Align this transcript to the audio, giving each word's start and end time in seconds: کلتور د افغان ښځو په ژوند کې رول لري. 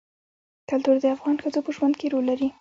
کلتور 0.69 0.95
د 1.01 1.05
افغان 1.15 1.35
ښځو 1.43 1.59
په 1.65 1.71
ژوند 1.75 1.93
کې 1.99 2.11
رول 2.11 2.25
لري. 2.31 2.49